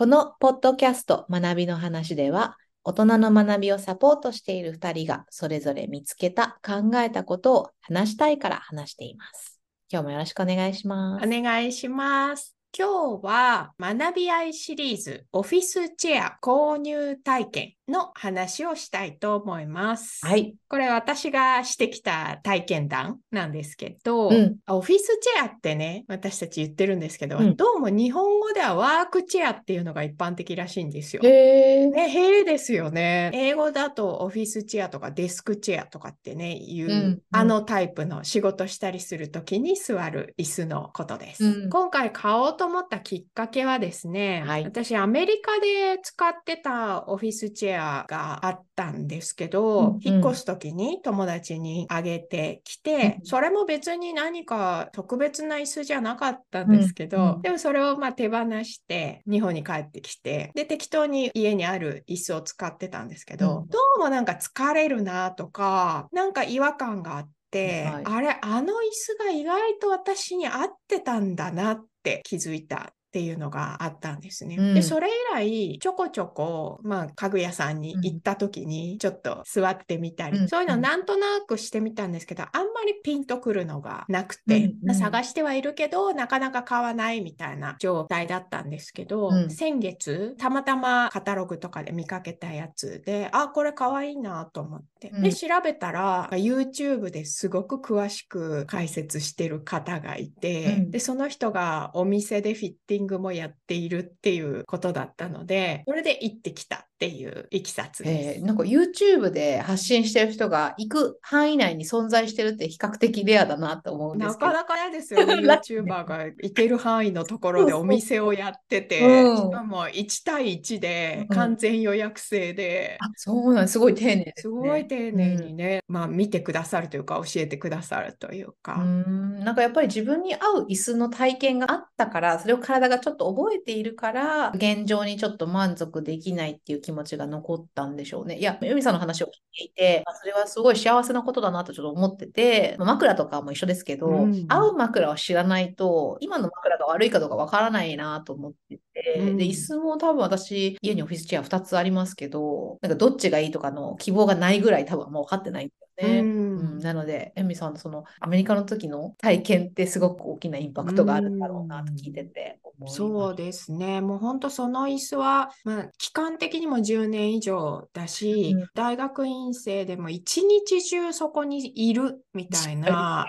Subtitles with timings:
[0.00, 9.60] このポッドキャスト学びの話では、大人の学びをサポートしている2人がそれぞれ見つけた、考えたことを話したいから話しています。
[9.92, 11.26] 今日もよろしくお願いします。
[11.26, 12.56] お願いします。
[12.74, 20.24] 今日は学び合いシリーズオフィスチェア購入体験の話をしたいと思います。
[20.24, 20.54] はい。
[20.68, 31.22] これ私がしてきた体験談なんですけど、うん、オフィスチェアってね、私たち言ってるんですけど、うん、どうも日本語ではワークチェアっていうのが一般的らしいんですよ。
[31.24, 31.90] へー。
[31.90, 33.30] ね、へーですよね。
[33.34, 41.68] 英語だとオフィスチェアとかデスクチェアとかってね、いう、うん、あのタイプの仕事したりするときに座る椅子のことです。
[41.68, 74.54] 今回買おうと思ったきっかけはですね、はい、私アメリカで使ってたオフィスチェアがあったんですけど、うんうん、引っ越す時に友達にあげてきて、うん、それも別に何か特別な椅子じゃなかったんですけど、うんうん、でもそれをまあ手放して日本に帰ってきて、で、適当に家にある椅子を使ってたんですけど、うん、どうもなんか疲れるなとか、なんか違和感があって、はい、あれ、あの椅子が意外と私に合ってたんだなって気づいたっていうのがあったんですね。
[74.56, 95.10] うん、で、それ以来、ちょこちょこ、まあ、家具屋さんに行った時に、ちょっと座ってみたり、うん、そういうのなんとなくしてみたんですけど、あんまりピンとくるのがなくて、うん、探してはいるけど、なかなか買わないみたいな状態だったんですけど、先月、たまたまカタログとかで見かけたやつで、あ、これ可愛いなと思って。
[95.10, 108.44] で、調べたら、YouTube ですごく詳しく解説してる方がいて、で、その人がお店でフィッティングもやっているっていうことだったので、それで行ってきたっていういきさつです。
[108.44, 114.48] なんか YouTube で発信してる人が行く範囲内に存在してるって比較的レアだなと思うんですけど。
[114.48, 115.36] なかなか嫌ですよね。
[115.40, 122.98] YouTuber が行ける範囲のところでお店をやってて、うん、しかも1対1で完全予約制で。
[123.02, 128.74] うん、そうなんすごい丁寧です、ね、すごい丁寧にね、うん、まあ見てくださるというか教えてくださるというか。
[128.74, 138.38] うんなんかやっぱり自分に合う椅子の体験があったから、それを体がちょっと覚えているから、現状にちょっと満足できないっていう気持ちが残ったんでしょうね。
[138.38, 155.68] いや、ユミさんの話を聞いていて、それはすごい幸せなことだなとちょっと思ってて、枕とかも一緒ですけど、うん、合う枕を知らないと、今の枕が悪いかどうかわからないなと思ってて、うん、で、椅子も多分私、家にオフィスチェア2つありますけど、なんかどっちがいいとかの希望がないぐらい多分もう分かってないん
[155.98, 156.20] だよね。
[156.20, 164.00] うん、なので、エミさんのそのアメリカの時の体験ってすごく大きなインパクトがあるんだろうなと聞いててそうですね。
[164.00, 173.26] もう本当その椅子は、まあ、期間的にも10年以上だし、うん、大学院生でも一日中そこにいるみたいな、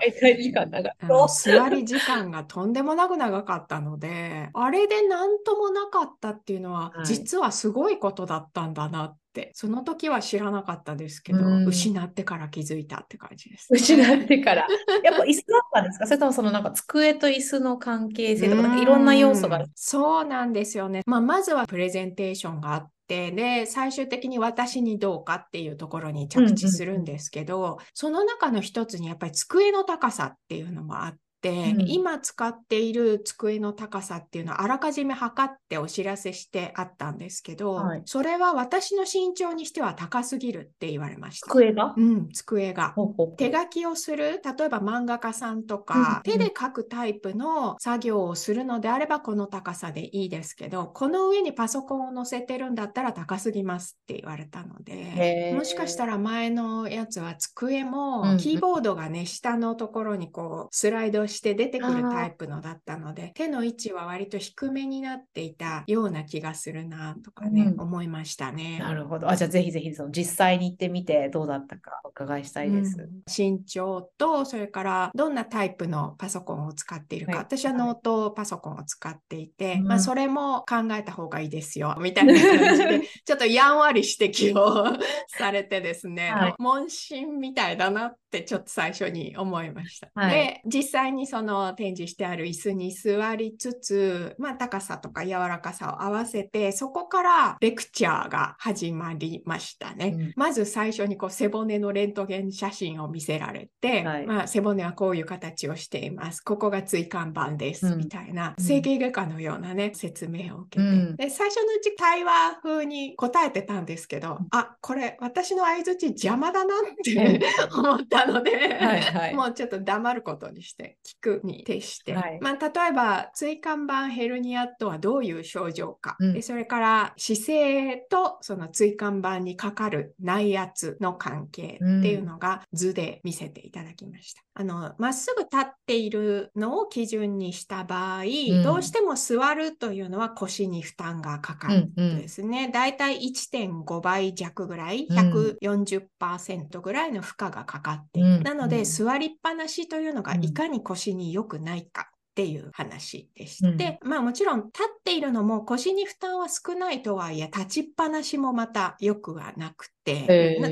[1.28, 14.66] 座り時間がとんでもなく長かったので、あれで何ともなかったっていうのは、はい、実はすごいことだったんだなっってその時は知らなかったですけど、うん、失ってから気づいたって感じです、ね、失ってから。
[15.04, 16.06] やっぱ椅子だったんですか？
[16.06, 19.64] それともそのなんか机と椅子の関係性とかいろんな要素が。
[19.74, 31.16] そうなんですよね、まあ、まずはプレゼンテーションがあってで最終的に私にどうかっていうところに着地するんですけど、うんうん、その中の一つにやっぱり机の高さっていうのもあっ
[31.50, 41.50] 今使っている机の高さっていうのはあらかじめ測ってお知らせしてあったんですけど、はい、それは私の身長にしては高すぎるって言われました。
[41.50, 41.94] 机が？
[41.96, 42.92] うん、机が。
[42.94, 46.32] ほほほ手書きをする、例えば漫画家さんとか、うん。
[46.32, 68.78] 手で書くタイプの作業をするのであればこの高さでいいですけど、この上にパソコンを載せてるんだったら高すぎますって言われたので、もしかしたら前のやつは机もキーボードがね、下のところにこうスライドして出てくるタイプのだったので手の位置は割と低めになっていたような気がするなとかね、うん、思いましたね。
[68.78, 69.28] なるほど。
[69.28, 73.00] あじゃあぜひぜひその実際に行ってみてどうだったかお伺いしたいです。
[73.00, 84.86] うん、身長とそれからどんなタイプのパソコンを使っているか、はい、私はノートパソコンを使っていて、まあ、それも考えた方がいいですよみたいな感じで ちょっとやんわり指摘を
[85.28, 90.10] されてですね、はい、問診みたいだなってちょっと最初に思いました。
[90.14, 100.14] はい、で実際にその展示してある椅子に座りつつ、まあ、高さとか柔らかさを合わせて、そこからレクチャーが始まりましたね。
[100.18, 106.40] うん、まず最初にこう背骨のレントゲン写真を見せられて、はい、まあ、背骨はこういう形をしています。
[106.40, 117.40] ここが椎間板です、うん、みたいな、整形外科のようなね、説明を受けて、うん、で最初のうち対話風に答えてたんですけど、あ、これ私の相づち邪魔だなって
[117.72, 134.42] 思ったので、はいはい、もうちょっと黙ることにしてくに徹して、はい、まあ、例えば椎間板ヘルニアとはどういう症状か、うん、でそれから姿勢とその椎間板にかかる内圧の関係っていうのが図で見せていただきました。
[134.54, 142.70] あのまっすぐ立っているのを基準にした場合、うん、どうしても座るというのは腰に負担がかかるですね。
[142.72, 148.36] だいたい1.5倍弱ぐらい、140%ぐらいの負荷がかかっている。
[148.36, 152.08] うん、なので、座りっぱなしというのがいかに腰に良くないか。
[152.32, 159.88] っていう話でして、うん、まあもちろん立っているのも腰に負担は少ないとはいえ立ちっぱなしもまた良くはなく、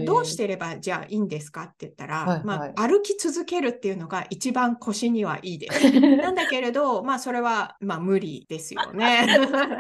[0.05, 1.65] どうしてればじゃあいいんですか？
[1.65, 5.91] って言ったら、はいはい、まあ、歩き続けるっていうのが一番腰にはいいです。
[6.01, 9.27] なんだけれど、まあそれはまあ無理ですよね。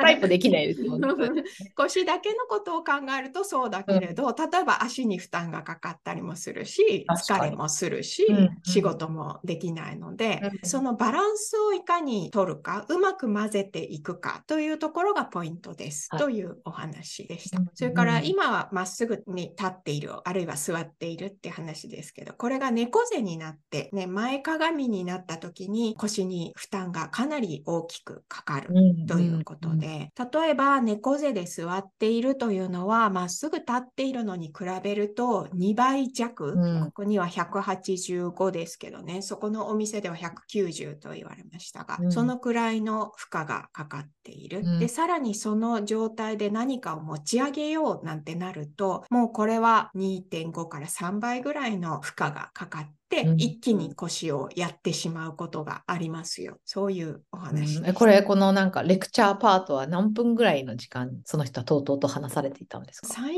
[0.00, 1.08] タイプできないですよね。
[1.76, 17.60] 腰だけのことを考えるとそうだけれど、うん、例えば足に負担がかかったりもするし、疲れもするし、うん、仕事もできないので、うん、そのバランスをいかに取るか、うまく混ぜていくかというところがポイントです、はい、というお話でした。
[17.74, 28.68] それから今はまっすぐに立っている、あるいは座っているって話ですけど、これが猫背になって、ね、前かがみになった時に腰に負担がかなり大きくかかる
[29.06, 44.60] ということで、例えば猫背で座っているというのは、まっすぐ立っているのに比べると2倍弱、うん、ここには185ですけどね、そこのお店では190と言われましたが、うん、そのくらいの負荷がかかっている。
[44.60, 56.58] うん、で、さらにその状態で何かを持ち上げようなんてなると、もうこれは2.5から3倍ぐらいの負荷がかかって、一気に腰をやってしまうことがありますよ。
[56.64, 63.30] そういうお話、うん、これ、このなんかレクチャーパートは何分ぐらいの時間、その人はとうとうと話されていたんですか ?3、40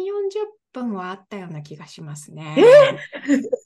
[0.72, 2.56] 分はあったような気がしますね。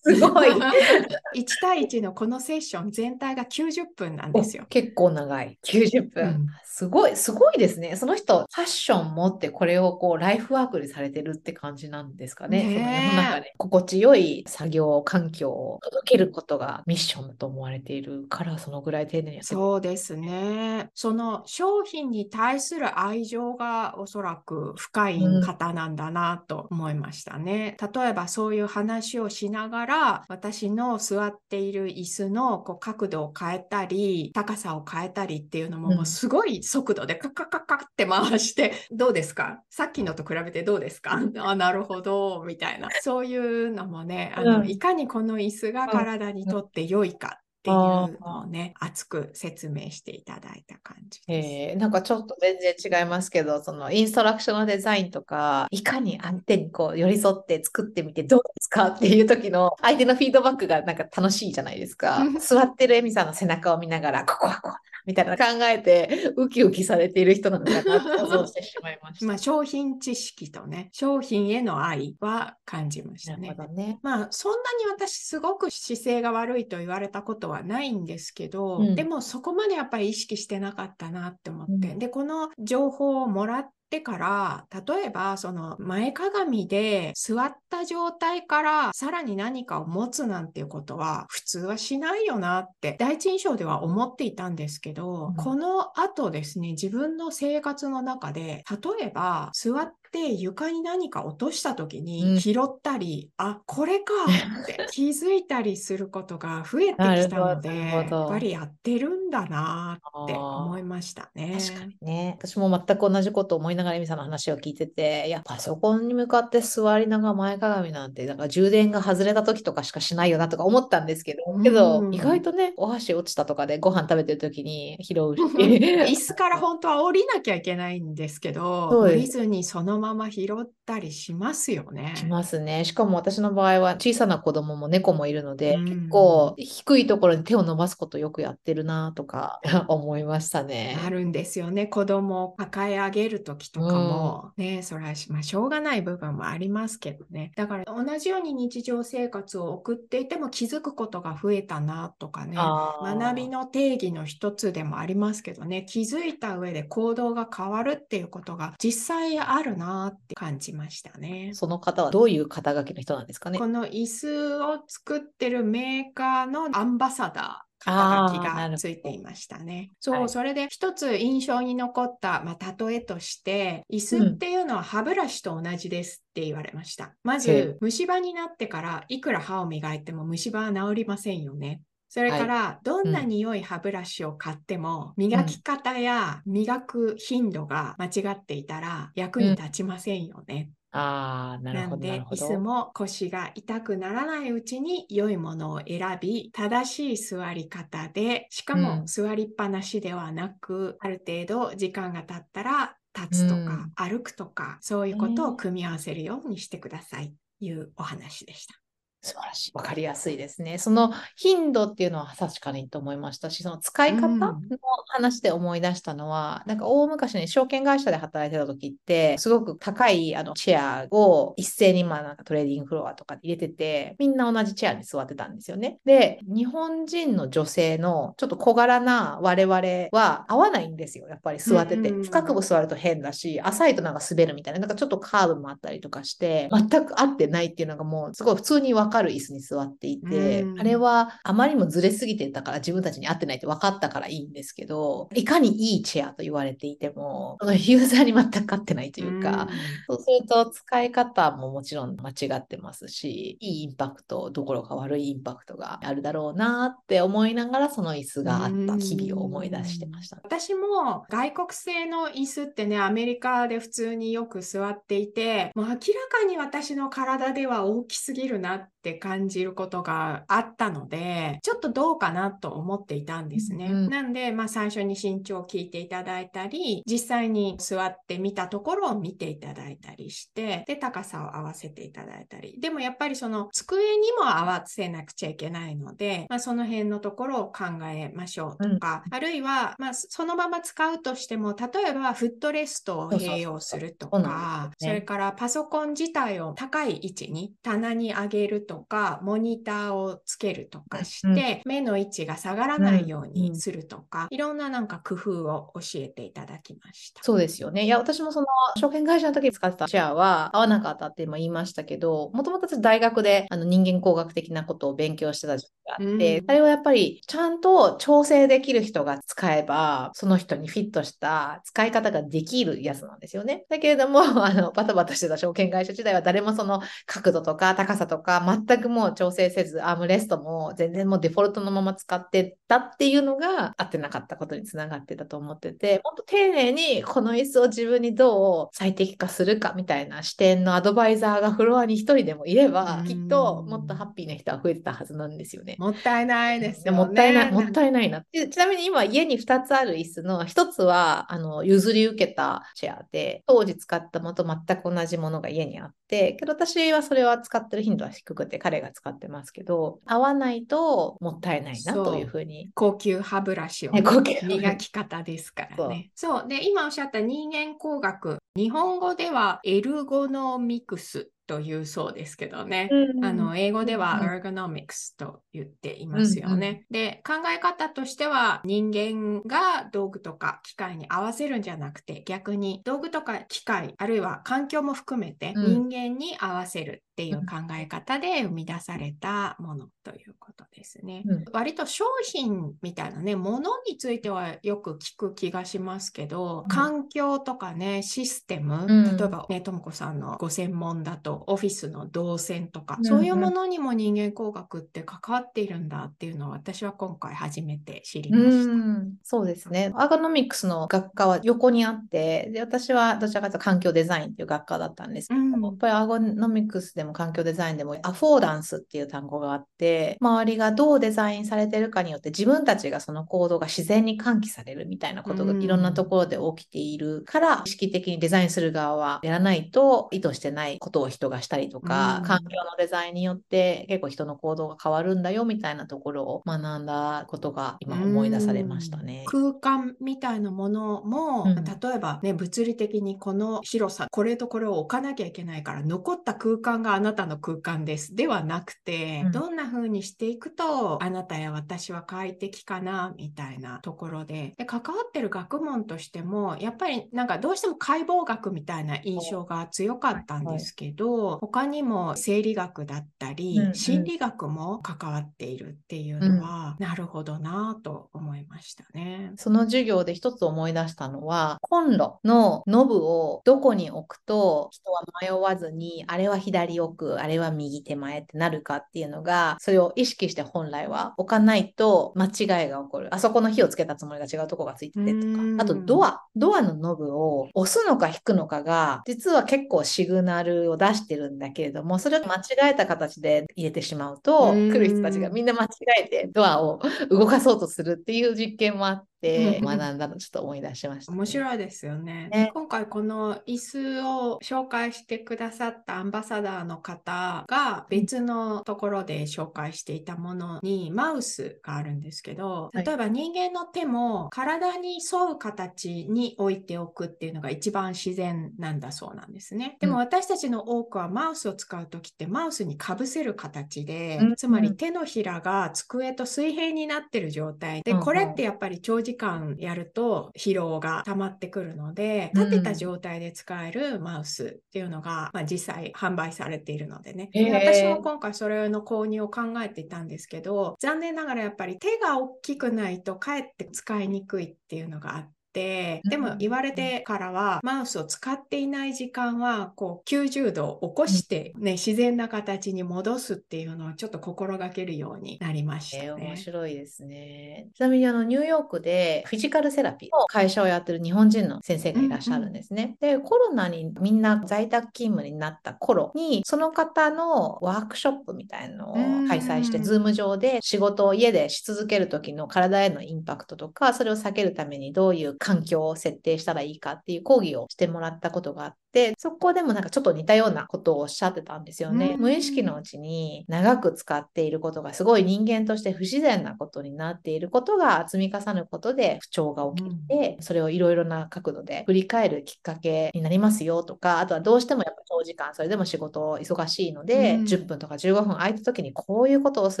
[0.02, 0.50] すごい。
[1.36, 4.66] 1対1のこのセッション全体が90分なんですよ。
[4.68, 5.58] 結構長い。
[5.64, 7.96] 90分、うん、すごい、すごいですね。
[7.96, 12.62] その人、ファッション持ってこれをこう、ライフワークにされてるって感じなんですかね。
[12.64, 19.44] ね世の中で心地よい作業環境を届けることがミッションだと思われているから、そのぐらい丁寧に。
[19.44, 20.90] そうですね。
[20.94, 27.76] その商品に対する愛情がおそらく深い方なんだなと思いましたね。
[27.80, 29.89] うん、例えばそういう話をしながら、
[30.28, 39.62] 私の座っている椅子のこう角度を変えたり、高さを変えたりっていうのも、もうすごい速度でカカカカって回して、 どうですか？
[39.70, 41.18] さっきのと比べてどうですか？
[41.38, 42.88] あ、なるほど、みたいな。
[43.02, 47.76] そういうのもね、あの、いかにこの椅子が体にとって良いかっていう
[48.20, 51.48] のをね、熱く説明していただいた感じです。
[51.48, 62.24] えー、なんかちょっと全然違いますけど、そのインストラクションデザインとか、いかに相手にこう寄り添って作ってみてどうですかっていう時の相手のフィードバックがなんか楽しいじゃないですか。
[62.40, 69.26] 座ってるエミさんの背中を見ながら、ここはこうみたいな考えて、ウキウキされている人なのかなと想像してしまいました。
[69.26, 73.54] まあ、商品知識とね、商品への愛は感じましたね。
[73.72, 104.12] ねまあ、そんなに私、すごく姿勢が悪いと言われたことはないんですけど、うん、でもそこまでやっぱり意識してなかったなって思って、うん、で、この情報をもらってってから、例えばその前かがみで座った状態からさらに何かを持つなんていうことは普通はしないよなって第一印象では思っていたんですけど、うん、この後ですね、自分の生活の中で、例えば座っって床に何か落とした時に拾ったり、うん、あこれか
[104.62, 111.56] って気づいたりすることが増えてきたのでやっぱりやってるんだなって思いましたね。
[111.64, 112.36] 確かにね。
[112.38, 132.14] 私も全く同じこと思いながらエミさんの話を聞いてていやパソコンに向かって座りながら前かがみなんてだから充電が外れた時とかしかしないよなとか思ったんですけど、けど意外とねお箸落ちたとかでご飯食べてる時に拾うし 椅子から本当は降りなきゃいけないんですけど降りずにそのまま拾ったりしますよね。
[132.16, 132.84] しますね。
[132.84, 140.98] しかも私の場合は小さな子供も猫もいるので、うん、結構低いところに手を伸ばすことよくやってるなとか 思いましたね。
[141.04, 141.86] あるんですよね。
[141.86, 147.52] 子供を抱え上げる時とかも、うん、ね、それは、まあ、しょうがない部分もありますけどね。
[147.56, 161.50] だから同じように日常生活を送っていても気づくことが増えたなとかね、学びの定義の一つでもありますけどね、気づいた上で行動が変わるっていうことが実際あるなってって感じましたね。
[161.54, 163.58] その方はどういう肩書きの人なんですかね？
[163.58, 167.70] この椅子を作ってるメーカーのアンバサダー。
[167.82, 169.90] 肩書きがついていましたね。
[170.00, 177.14] そう、はい、それで一つ印象に残った、まあ、例えとして、椅子っていうのは歯ブラシと同じですって言われました。
[177.24, 181.80] まず、虫歯になってからいくら歯を磨いても虫歯は治りませんよね。
[182.12, 190.70] それから、はい、どんな匂い歯ブラシを買っても、磨き方や磨く頻度が間違っていたら役に立ちませんよね。
[190.90, 192.08] ああ、なるほど。
[192.08, 207.32] なんで、椅子も腰が痛くならないうちに良いものを選び、正しい座り方で、しかも座りっぱなしではなく、うん、ある程度時間が経ったら立つとか、うん、歩くとか、そういうことを組み合わせるようにしてください。
[207.60, 208.79] というお話でした。
[209.22, 209.72] 素晴らしい。
[209.74, 210.78] わかりやすいですね。
[210.78, 214.60] その頻度っていうのは確かにと思いましたし、その使い方の
[215.08, 225.98] 話で思い出したのは、うん、なんか大昔に証券会社で働いてた時って、すごく高いあのチェアを一斉にまあなんかトレーディングフロアとか入れてて、みんな同じチェアに座ってたんですよね。
[226.04, 229.76] で、日本人の女性のちょっと小柄な我々
[230.12, 231.28] は合わないんですよ。
[231.28, 232.10] やっぱり座ってて。
[232.10, 249.68] 深くも座ると変だし、浅いとなんか滑るみたいな、なんかちょっとカーブもあったりとかして、全く合ってないっていうのがもうすごい普通に分かる椅子に座っていて、あれはあまりにもずれすぎてたから自分たちに合ってないって分かったからいいんですけど、いかにいいチェアと言われていても、ユーザーに全く合ってないというか、
[250.08, 260.38] うそうすると使い方ももちろん間違ってますし、いいインパクトどころか悪いインパクトがあるだろうなって思いながらその椅子があった日々を思い出してました。
[260.42, 273.86] 私も外国製の椅子ってね、アメリカで普通によく座っていて、もう明らかに私の体では大きすぎるなって感じることがあったので、ちょっとどうかなと思っていたんですね。
[273.86, 282.80] うん、なんで、まあ最初に身長を聞いていただいたり、実際に座ってみたところを見ていただいたりして、で、高さを合わせていただいたり。
[282.80, 307.40] でもやっぱりその机にも合わせなくちゃいけないので、まあその辺のところを考えましょうとか、うん、あるいは、まあそのまま使うとしても、例えばフットレストを併用するとか、それからパソコン自体を高い位置に棚に上げるとか、モニターをつけるとかして、うん、目の位置が下がらないようにするとか、うん、いろんななんか工夫を教えていただきました。
[307.44, 308.06] そうですよね。
[308.06, 308.66] いや、私もその
[308.96, 323.84] 証券会社の時に使ってたチェアは合わなかったって今言いましたけど、もともと私大学であの人間工学的なことを勉強してた時期があって、うん、あれはやっぱりちゃんと調整できる人が使えば、その人にフィットした使い方ができるやつなんですよね。
[323.88, 345.96] だけれども、 あの、バタバタしてた証券会社時代は誰もその角度とか高さとか全くもう調整せず、アームレストも全然もうデフォルトのまま使ってたっていうのが合ってなかったことにつながってたと思ってて、もっと丁寧にこの椅子を自分にどう最適化するかみたいな視点のアドバイザーがフロアに一人でもいれば、きっともっとハッピーな人は増えてたはずなんですよね。
[345.98, 347.18] もったいないですよね。
[347.18, 348.42] もったいない、もったいないな。
[348.52, 362.90] ちなみに今家に2つある椅子の1つはあの譲り受けたチェアで、当時使ったものと全く同じものが家にあって、けど私はそれは使ってる頻度は低くて彼が使ってますけど、合わないともったいないなというふうに。
[362.94, 366.30] 高級歯ブラシを磨き方ですからね。
[366.34, 366.68] そう。
[366.68, 373.08] で、今おっしゃった人間工学、日本語ではエルゴノミクスというそうですけどね。
[373.12, 376.88] うん、あの英語では ergonomics と言っていますよね。
[376.88, 391.42] うんうん、で、考え方としては人間が道具とか機械に合わせるんじゃなくて逆に道具とか機械あるいは環境も含めて人間に合わせるっていう考え方で生み出されたものということですね。
[391.46, 399.06] うん、割と商品みたいなね、ものについてはよく聞く気がしますけど、環境とかね、システム、
[399.38, 408.92] 例えばね、ともこさんのご専門だとオフィスの動線とか、うんうん、そういうものにも人間工学って関わっているんだっていうのを私は今回初めて知りました。
[408.92, 408.96] う
[409.42, 410.12] そうですね。
[410.14, 439.44] アーガノミクスの学科は横にあって、で私はどちらかというと環境デザインっていう学科だったんですけど、うん、やっぱりアーガノミクスでも環境デザインでもアフォーダンスっていう単語があって、周りがどうデザインされてるかによって自分たちがその行動が自然に喚起されるみたいなことがいろんなところで起きているから、意識的にデザインする側はやらないと意図してないことを人がしたりとか、環境のデザインによって結構人の行動が変わるんだよみたいなところを学んだことが今思い出されましたね。
[439.46, 448.34] 空間みたいなものも、うん、例えばね、物理的にこの広さ、これとこれを置かなきゃいけないから、残った空間があなたの空間です。
[448.34, 454.74] ではなくて、うん、どんな風にしていくと、あなたや私は快適かな、みたいなところで。
[454.78, 469.52] で、関わってる学問としても、やっぱりなんかどうしても解剖学みたいな印象が強かったんですけど、ど、他にも生理学だったり、うんうん、心理学も関わっているっていうのは、うん、なるほどなと思いましたね。
[469.56, 483.34] その授業で一つ思い出したのは、コンロのノブをどこに置くと人は迷わずに、あれは左奥、あれは右手前ってなるかっていうのが、それを意識して本来は置かないと間違いが起こる。
[483.34, 485.40] あそこの火をつけたつもりが違うとこがついててと
[485.76, 485.82] か。
[485.82, 486.42] あとドア。
[486.56, 495.88] ドアのノブを押すのか引くのかが、実は結構シグナルを出してるんだけれども、それを間違えた形で入れてしまうと、来る人たちがみんな間違
[496.20, 497.00] えてドアを
[497.30, 519.96] 動かそうとするっていう実験もあって、って学んだのちょっと思い出しました、ね、面白いですよね、ね、今回この椅子を紹介してくださったアンバサダーの方が別のところで紹介していたものにマウスがあるんですけど例えば人間の手も体に沿う形に置いておくっていうのが一番自然なんだそうなんですね。
[520.00, 528.02] でも私たちの多くはマウスを使う時ってマウスにかぶせる形で、うん、つまり手のひらが机と水平になってる状態。
[528.02, 537.50] でこれってやっぱり長時時間やると疲労が溜まってくるので、立てた状態で使えるマウスっていうのが、まあ、実際販売されているのでね。
[537.52, 556.24] で私も今回それの購入を考えていたんですけど、残念ながらやっぱり手が大きくないとかえって使いにくいっていうのがあって、でも言われてからは、マウスを使っていない時間は、こう90度起こして、ね、自然な形に戻すっていうのをちょっと心がけるようになりましたね。
[556.24, 557.88] えー、面白いですね。
[557.94, 563.16] ちなみにあの、ニューヨークでフィジカルセラピーの会社をやってる日本人の先生がいらっしゃるんですね。
[563.20, 569.14] うんうん、で、コロナにみんな在宅勤務になった頃に、その方のワークショップみたいのを
[569.48, 582.36] 開催して、ズーム上で仕事を家でし続ける時の体へのインパクトとか、それを避けるためにどういう環境を設定したらいいかっていう講義をしてもらったことがあって、そこでもなんかちょっと似たようなことをおっしゃってたんですよね。
[582.38, 600.00] 無意識のうちに長く使っていることがすごい人間として不自然なことになっていることが積み重ねることで不調が起きて、それをいろいろな角度で振り返るきっかけになりますよとか、あとはどうしてもやっぱ長時間それでも仕事忙しいので、10分とか15分空いた時にこういうことをす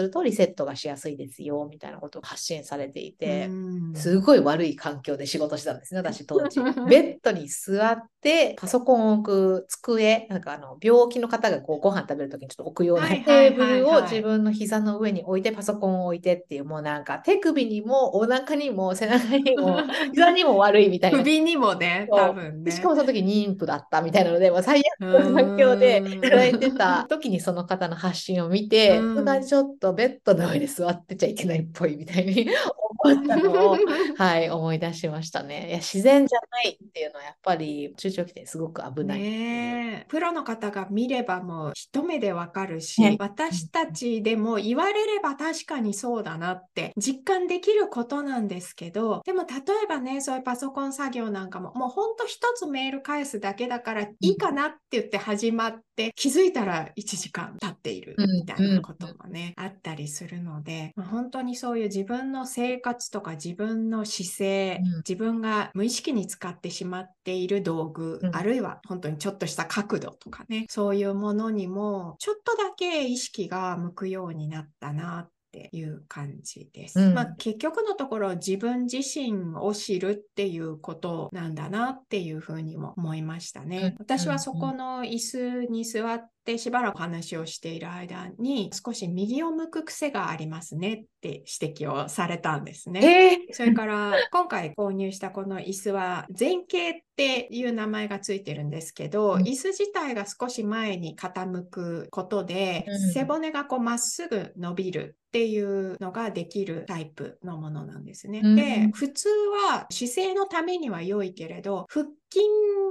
[0.00, 3.50] るとリセットがしやすいですよみたいなことを発信されていて、
[3.94, 6.60] すごい悪い環境で仕事してたんですね、私当時。
[6.88, 19.80] ベッドに座って、パソコンを置く机、なんかあの、病気の方がこうご飯食べるときにちょっと置くようなテーブルを自分の膝の上に置いて、パソコンを置いてっていう、もうなんか手首にもお腹にも背中にも
[20.12, 21.18] 膝にも悪いみたいな。
[21.18, 22.70] 首にもね、多分ね。
[22.70, 32.48] しかもその時妊婦だったみたいなので、もう最悪の環境で働いてた時にその方の発信を見て、さすがにちょっとベッドの上に座ってちゃいけないっぽいみたいに
[33.02, 33.76] 思ったのを、
[34.16, 35.68] はい、思い出しましたね。
[35.68, 39.20] いや自然じゃないっていうのはやっぱり中長期ですごく危ない。
[39.20, 77.00] ねプロの方が見ればもう一目でわかるし、ね、私たちでも言われれば確かにそうだなって実感できることなんですけど、でも例えばね、そういうパソコン作業なんかも、もうほんと一つメール返すだけだからいいかなって言って始まって、気づいたら1時間経っているみたいなこともね、あったりするので、まあ、本当にそういう自分の生活とか自分の姿勢、自分が無意識に使ってしまっている道具、あるいは本当にちょっとした角度とかね、そういうものにもちょっとだけ意識が向くようになったなっていう感じです。
[77.00, 83.96] うん、まあ、結局のところ自分自身を知るっていうことなんだなっていうふうにも思いましたね。
[83.98, 93.44] 私はそこの椅子に座っでしばらく話をしている間に少し右を向く癖がありますねって指摘をされたんですね。
[93.48, 108.40] えー、それから今回購入したこの椅子は前傾っていう名前がついてるんですけど、うん、椅子自体が少し前に傾くことで、うん、背骨がこうまっすぐ伸びるっていうのができるタイプのものなんですね。
[108.42, 112.44] うん、で、普通は姿勢のためには良いけれど、腹筋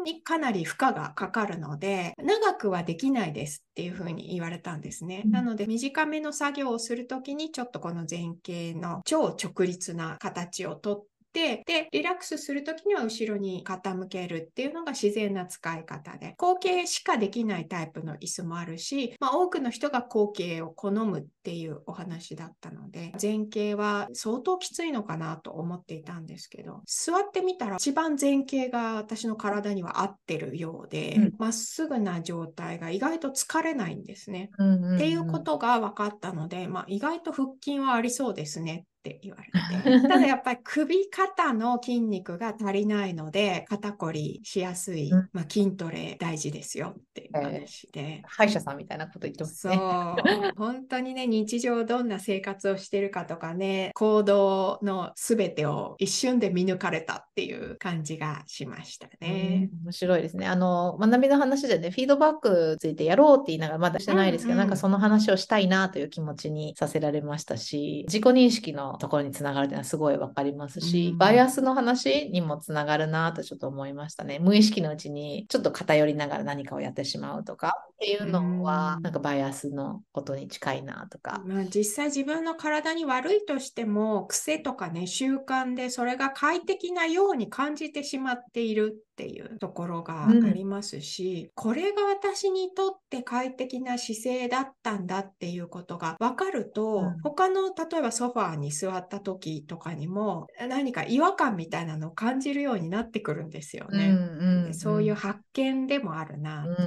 [0.04, 5.24] にかなり負荷がかかるので、長くはできないですっていうふうに言われたんですね。
[5.26, 34.52] なので、短めの作業をするときに、ちょっとこの前傾の超直立な形をとって、で、リラックスするときには後ろに傾けるっていうのが自然な使い方で、後傾しかできないタイプの椅子もあるし、まあ、多くの人が後傾を好むっていうお話だったので、前傾は相当きついのかなと思っていたんですけど、座ってみたら一番前傾が私の体には合ってるようで、ま、うん、っすぐな状態が意外と疲れないんですね。
[34.60, 40.02] うんうんうん、っていうことが分かったので、まあ、意外と腹筋はありそうですねって言われて。
[40.08, 49.76] ただやっぱり首肩の筋肉が足りないので、肩こりしやすい、まあ、筋トレ大事ですよっていう話で、えー、歯医者さんみたいなこと言ってますね。
[49.76, 50.54] そう。
[50.58, 59.70] 本当にね、日常どんな生活をしてるかとかね、行動の全てを一瞬で見抜かれたっていう感じがしましたね。
[59.84, 60.48] 面白いですね。
[60.48, 74.40] あの、学びの話でね、フィードバックついてやろうって言いながらまだしてないですけど、うんうん、なんかその話をしたいなという気持ちにさせられましたし、自己認識のところにつながるっていうのはすごいわかりますし、うん、バイアスの話にもつながるなとちょっと思いましたね。
[74.40, 81.44] 無意識のうちにちょっと偏りながら何かをやってしまうとかっていうのは、うん、なんかバイアスのことに近いなとか。
[81.46, 104.08] まあ、実際自分の体に悪いとしても、癖とかね、習慣でそれが快適なように感じてしまっているっていうところがありますし、うん、これが私にとって快適な姿勢だったんだっていうことが分かると、うん、他の例えばソファーに座った時とかにも何か違和感みたいなのを感じるようになってくるんですよね。
[104.08, 106.78] うんうん、そういう発見でもあるなと思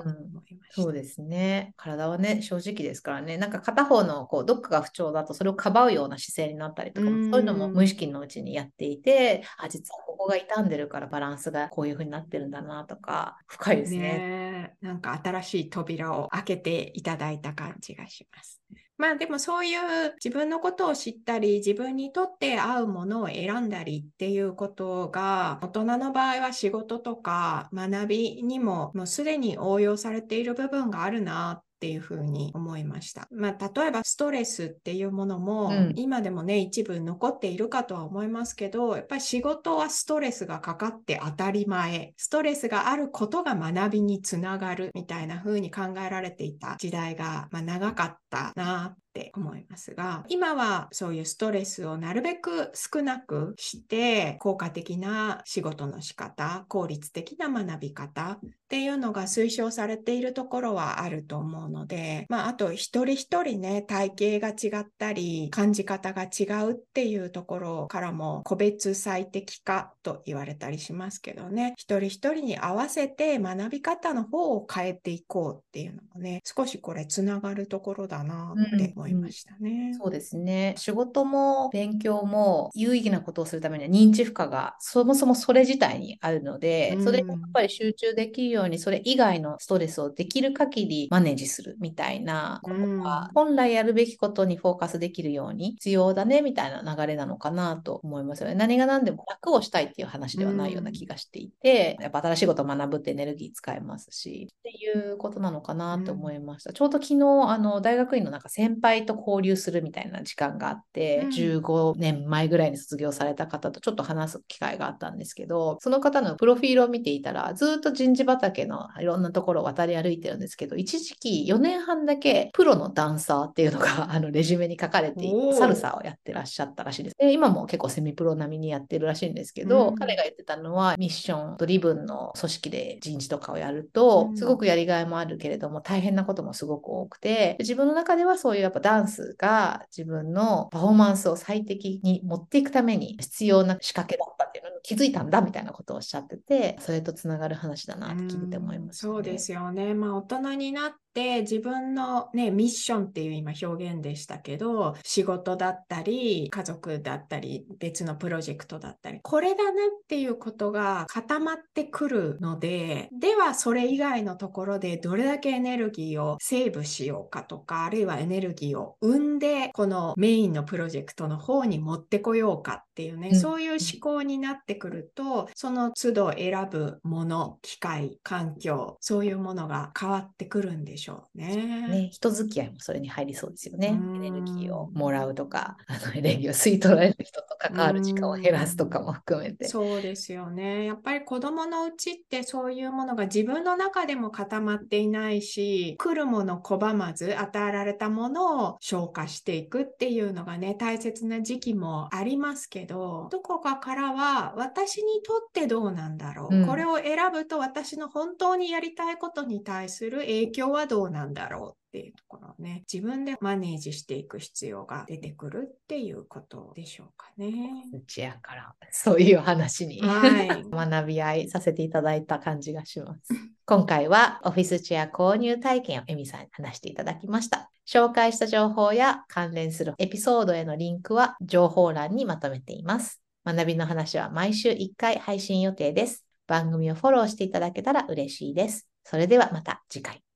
[0.49, 0.83] いました。
[0.83, 1.75] そうですね。
[1.77, 13.99] 体はね、正直ですからね、なんか片方のこうどっかが不調だとそれをかばうような姿勢になったりとかそういうのも無意識のうちにやっていて、あ、実はここが傷んでるからバランスがこういう風になってってるんだなとか、深いですね。
[13.99, 18.61] ねなんか新しい扉を開けていただいた感じがします。
[18.99, 33.27] まあでもそういう自分のことを知ったり、自分にとって合うものを選んだりっていうことが、大人の場合は仕事とか学びにももうすでに応用されている部分があるなっていうふうに思いました。
[33.33, 80.75] まあ、例えばストレスっていうものも、うん、今でもね、一部残っているかとは思いますけど、やっぱり仕事はストレスがかかって当たり前、ストレスがあることが学びにつながるみたいな風に考えられていた時代が、まあ、長かったなって思いますが、今はそういうストレスをなるべく少なくして、効果的な仕事の仕方、効率的な学び方っていうのが推奨されているところはあると思うので、まあ、あと一人一人ね、体型が違ったり、感じ方が違うっていうところからも、個別最適化と言われたりしますけどね、一人一人に合わせて学び方の方を変えていこうっていうのもね、少しこれつながるところだなって思いましたね、うん、そうですね。
[80.77, 98.55] 仕事も勉強も有意義なことをするためには認知負荷がそもそもそれ自体にあるので、それにやっぱり集中できるように、それ以外のストレスをできる限りマネージするみたいなことが、本来やるべきことにフォーカスできるように必要だねみたいな流れなのかなと思いますよね。
[98.55, 106.73] 何が何でも楽をしたいっていう話ではないような気がしていて、やっぱ新しいことを学ぶってエネルギー使えますし、っていうことなのかなと思いました。
[106.73, 127.17] ちょうど昨日、あの、大学院のなんか先輩輩と交流するみたいな時間があって、うん、15年前ぐらいに卒業された方とちょっと話す機会があったんですけど、その方のプロフィールを見ていたら、ずっと人事畑のいろんなところを渡り歩いてるんですけど、一時期4年半だけプロのダンサーっていうのがあのレジュメに書かれて いて、サルサをやってらっしゃったらしいです。
[127.19, 149.95] で今も結構セミプロ並みにやってるらしいんですけど、うん、彼が言ってたのはミッションドリブンの組織で人事とかをやると、すごくやりがいもあるけれども大変なこともすごく多くて、自分の中ではそういうやっぱダンスが自分のパフォーマンスを最適に持っていくために必要な仕掛けだったっていうのに気づいたんだみたいなことをおっしゃってて、それとつながる話だなって聞いて思います、ね、そうですよね。
[149.95, 159.75] まあ大人になっって自分のね、ミッションっていう今表現でしたけど、仕事だったり、家族だったり、別のプロジェクトだったり、これだなっ
[160.09, 181.57] ていうことが固まってくるので、ではそれ以外のところでどれだけエネルギーをセーブしようかとか、あるいはエネルギーを生んで、このメインのプロジェクトの方に持ってこようかっていうね、うん、そういう思考になってくると、その都度選ぶもの、機会、環境、そういうものが変わってくるんでしょうね。
[181.89, 183.89] ね人付き合いもそれに入りそうですよね。
[183.89, 189.69] エネルギーをもらうとか、あのエネルギーを吸い取られる人と関わる時間を減らすとかも含めて。
[189.69, 190.85] そうですよね。
[190.85, 211.82] やっぱり子供のうちってそういうものが自分の中でも固まっていないし、来るもの拒まず与えられたものを消化していくっていうのがね、大切な時期もありますけど、けど、どこかからは私にとってどうなんだろう、うん、これを選ぶと私の本当にやりたいことに対する影響はどうなんだろう？
[211.93, 217.53] っていうところをね、自分でマネージしていく必要が出てくるっていうことでしょうかね。
[217.93, 223.35] うちやから、そういう話に、はい、 学び合いさせていただいた感じがします。
[223.67, 227.71] 今回はオフィスチェア購入体験をエミさんに話していただきました。
[227.87, 233.21] 紹介した情報や関連するエピソードへのリンクは情報欄にまとめています。
[233.45, 236.25] 学びの話は毎週1回配信予定です。
[236.47, 238.89] 番組をフォローしていただけたら嬉しいです。
[239.05, 240.32] それではまた次回。